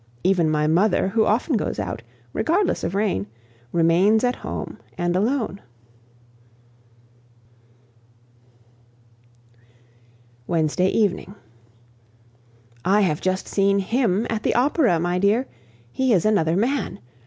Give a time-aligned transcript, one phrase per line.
[0.23, 2.01] Even my mother, who often goes out,
[2.33, 3.27] regardless of rain,
[3.71, 5.61] remains at home, and alone.
[10.47, 11.35] Wednesday evening.
[12.83, 15.45] I have just seen him at the Opera, my dear;
[15.91, 16.97] he is another man.